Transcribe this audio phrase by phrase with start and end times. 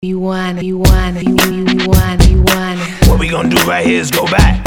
[0.00, 2.78] You wanna, you want, you, you want, you want.
[3.08, 4.64] What we gonna do right here is go back.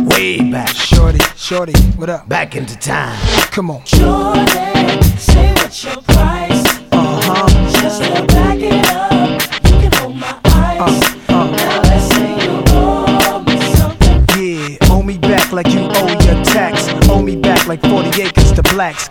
[0.00, 0.74] Way back.
[0.74, 2.28] Shorty, shorty, what up?
[2.28, 3.16] Back into time.
[3.52, 3.84] Come on.
[3.84, 6.66] Jordan, say what's your price?
[6.90, 7.70] Uh huh.
[7.80, 11.04] Just to back it up, you can hold my eyes.
[11.28, 14.26] Uh, Now let's say you owe me something.
[14.36, 16.88] Yeah, owe me back like you owe your tax.
[17.08, 19.08] Owe me back like 40 acres to blacks.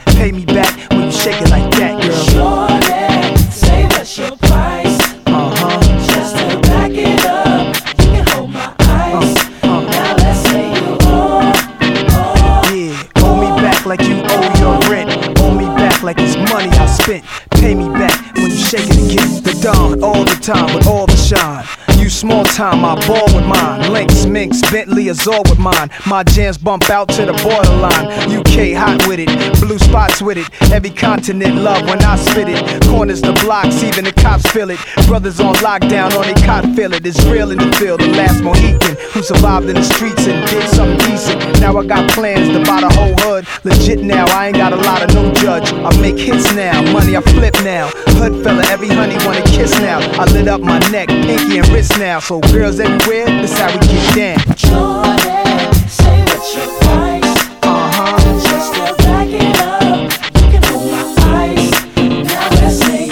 [22.53, 23.91] Time, I ball with mine.
[23.91, 25.89] Links, Minx, Bentley, Azure with mine.
[26.05, 28.05] My jams bump out to the borderline.
[28.29, 30.47] UK hot with it, blue spots with it.
[30.71, 32.83] Every continent love when I spit it.
[32.83, 34.77] Corners the blocks, even the cops feel it.
[35.07, 37.03] Brothers on lockdown, on they cot feel it.
[37.07, 38.01] It's real in the field.
[38.01, 41.59] The last Mohican who survived in the streets and did something decent.
[41.59, 43.47] Now I got plans to buy the whole hood.
[43.63, 45.73] Legit now, I ain't got a lot of no judge.
[45.73, 47.89] I make hits now, money I flip now.
[48.21, 49.99] Hood fella, every honey wanna kiss now.
[50.21, 52.19] I lit up my neck, pinky and wrist now.
[52.19, 54.55] So girls everywhere, that's how we get down.
[54.55, 57.33] Jordan, say what's your price?
[57.63, 58.17] Uh huh.
[58.41, 60.11] Just back it up,
[60.51, 60.59] you
[60.91, 61.03] my
[61.37, 61.71] eyes.
[61.97, 62.49] Now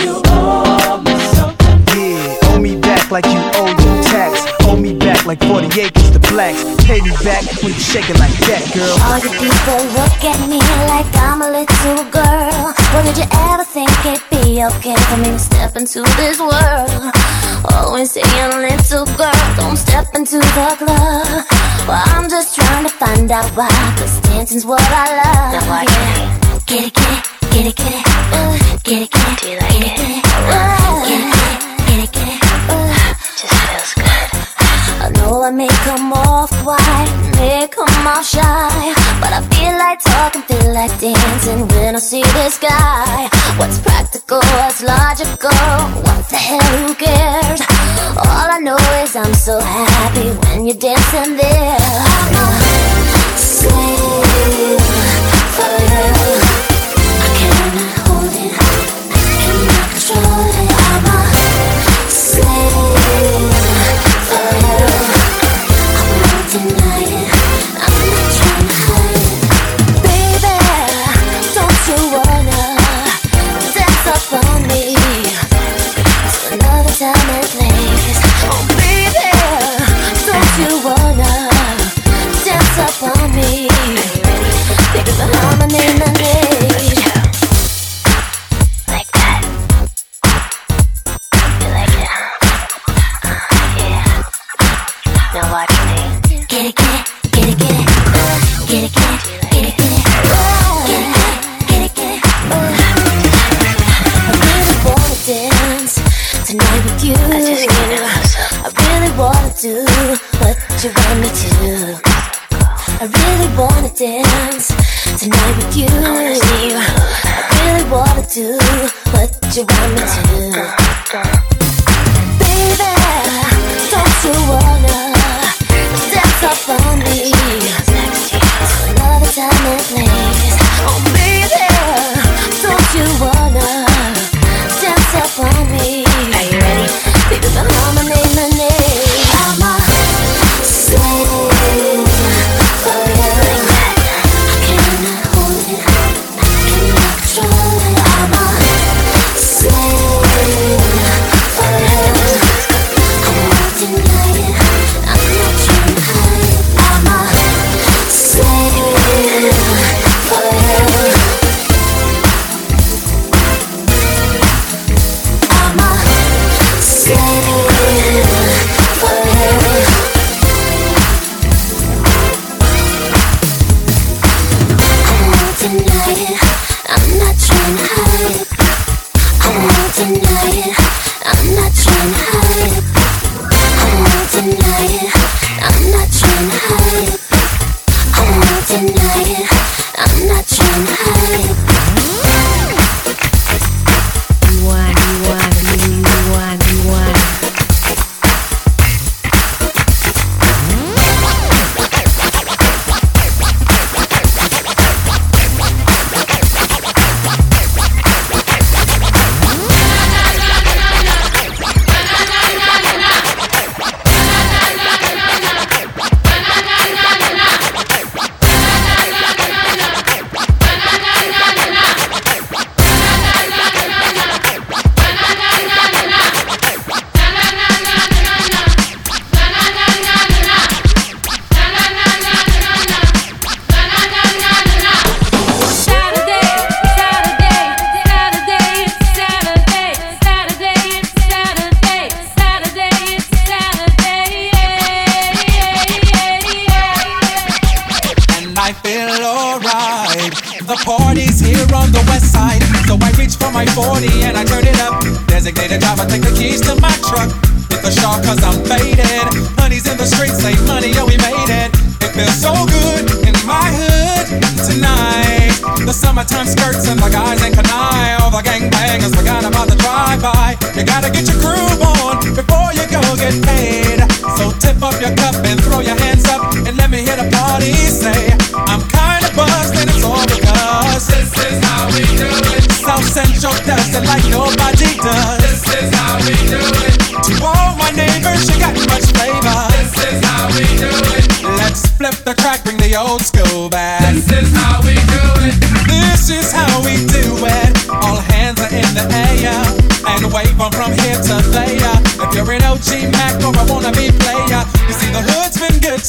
[0.03, 1.77] you owe me something.
[1.95, 4.45] Yeah, owe me back like you owe your tax.
[4.65, 6.63] Owe me back like 40 acres to blacks.
[6.85, 8.97] Pay me back when you shake it like that, girl.
[9.07, 12.73] All you people look at me like I'm a little girl.
[12.93, 17.50] Well, did you ever think it'd be okay for me to step into this world?
[17.91, 18.25] Always saying,
[18.61, 20.87] little girl, don't step into the club.
[21.85, 23.67] Well, I'm just trying to find out why,
[23.99, 25.51] cause dancing's what I love.
[25.51, 26.59] Now watch yeah.
[26.67, 29.57] Get it, get it, get it, get it, uh, get it, get it, Do you
[29.59, 31.35] like get it, get it, uh, get it,
[31.85, 32.39] get it, get it,
[32.69, 33.00] uh, just feels good.
[35.03, 39.99] I know I may come off quiet, may come off shy, but I feel like
[39.99, 43.27] talking, feel like dancing when I see this guy.
[43.57, 45.57] What's practical, what's logical,
[46.05, 47.61] what the hell, who cares?
[48.13, 51.80] All I know is I'm so happy when you're dancing there.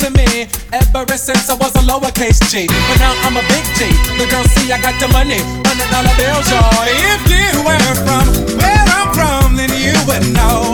[0.00, 2.64] To me ever since I was a lowercase G.
[2.64, 3.92] But now I'm a big G.
[4.16, 5.36] The girls see I got the money,
[5.68, 6.88] hundred dollar bills, y'all.
[6.88, 8.24] If you were from
[8.56, 10.72] where I'm from, then you would know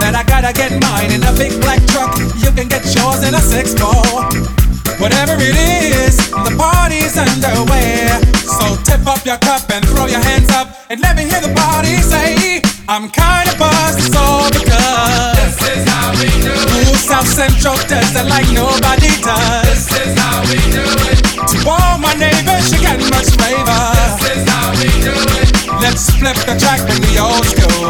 [0.00, 2.16] that I gotta get mine in a big black truck.
[2.40, 4.00] You can get yours in a six four.
[4.96, 8.08] Whatever it is, the party's underway.
[8.48, 11.52] So tip up your cup and throw your hands up and let me hear the
[11.52, 15.13] party say, I'm kinda buzzed, it's all because
[17.04, 19.68] South Central does it like nobody does.
[19.68, 21.20] This is how we do it.
[21.36, 23.82] To all my neighbors, you got much flavor.
[23.92, 25.52] This is how we do it.
[25.84, 27.83] Let's flip the track, bring the old school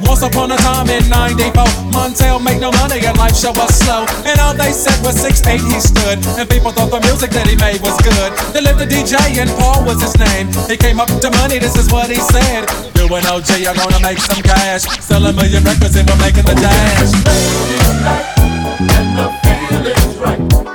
[0.00, 4.04] Once upon a time in 94, Montell made no money and life show was slow.
[4.26, 6.18] And all they said was 6'8 he stood.
[6.36, 8.32] And people thought the music that he made was good.
[8.52, 10.52] They lived the DJ and Paul was his name.
[10.68, 12.68] He came up to money, this is what he said.
[12.96, 14.84] You and OG are gonna make some cash.
[15.00, 17.12] Sell a million records and we're making the dash.
[20.62, 20.69] Oh,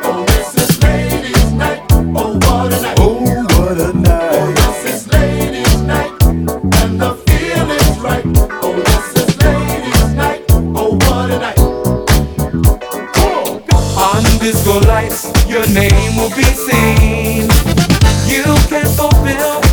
[14.46, 17.50] disco lights, your name will be seen.
[18.28, 19.65] You can fulfill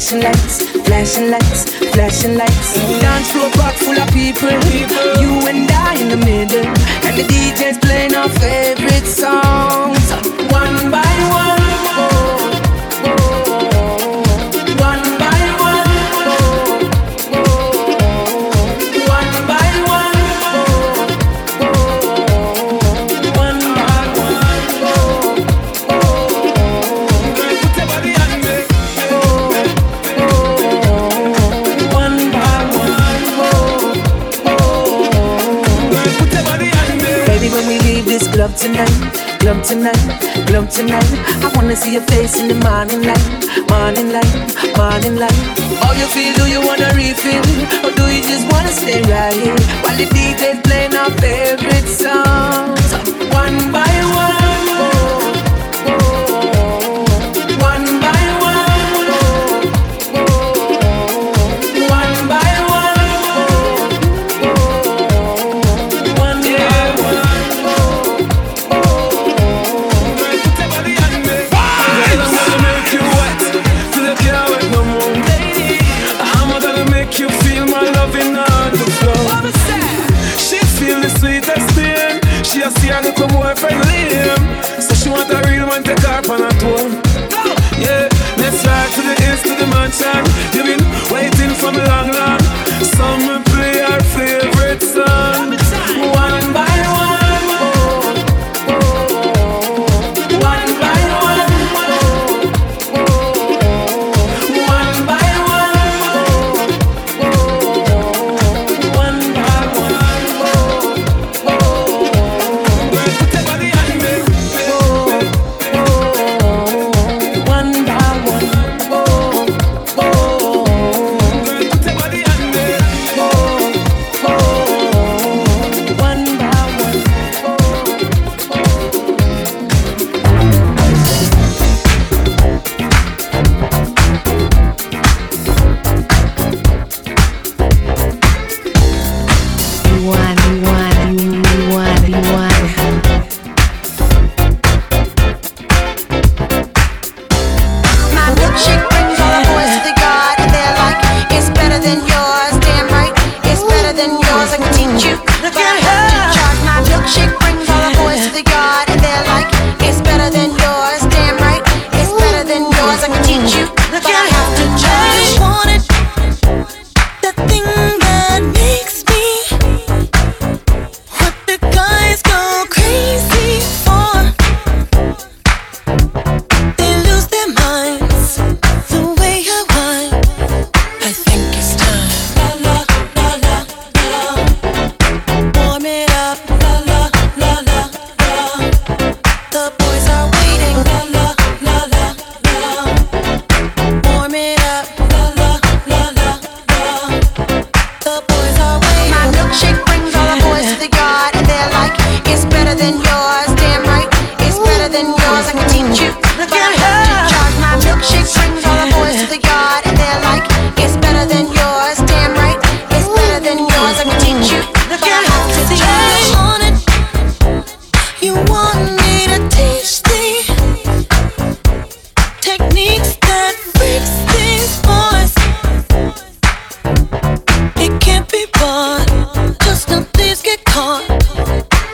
[0.00, 2.74] flashing lights, flashing lights, flashing lights.
[3.00, 4.50] Dance floor packed full of people.
[5.20, 6.66] You and I in the middle,
[7.06, 10.10] and the DJ's playing our favorite songs
[10.50, 11.69] one by one.
[38.60, 38.92] Tonight,
[39.40, 41.08] glow tonight.
[41.42, 43.24] I wanna see your face in the morning light,
[43.72, 45.40] morning light, morning light.
[45.80, 46.34] How you feel?
[46.34, 47.40] Do you wanna refill,
[47.86, 52.92] or do you just wanna stay right here while the DJ's playing our favorite songs,
[53.32, 53.99] one by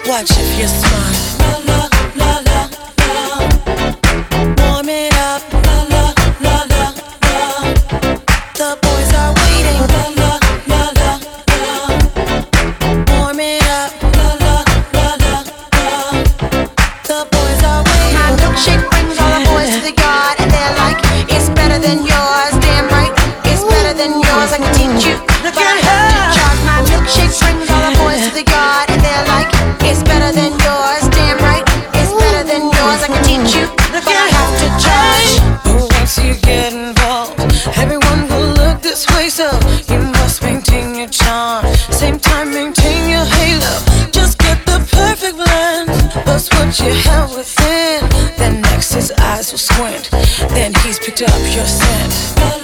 [0.07, 1.66] Watch if you're smart.
[46.81, 48.09] What you have within.
[48.37, 50.11] Then next his eyes will squint.
[50.51, 52.56] Then he's picked up your scent.